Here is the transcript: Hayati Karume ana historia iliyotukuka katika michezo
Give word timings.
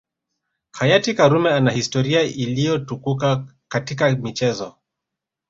Hayati 0.71 1.13
Karume 1.13 1.49
ana 1.53 1.71
historia 1.71 2.21
iliyotukuka 2.21 3.45
katika 3.67 4.15
michezo 4.15 4.75